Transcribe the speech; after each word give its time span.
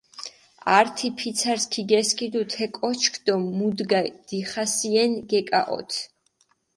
ართი 0.77 1.07
ფიცარს 1.17 1.63
ქიგესქიდუ 1.73 2.41
თე 2.51 2.65
კოჩქ 2.77 3.13
დო 3.25 3.35
მუდგა 3.57 4.01
დიხასიენ 4.27 5.11
გეკაჸოთჷ. 5.29 5.97